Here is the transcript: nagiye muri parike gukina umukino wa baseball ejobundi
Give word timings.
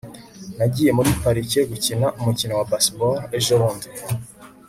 nagiye 0.57 0.91
muri 0.97 1.09
parike 1.21 1.59
gukina 1.71 2.07
umukino 2.19 2.53
wa 2.59 2.67
baseball 2.71 3.15
ejobundi 3.37 3.87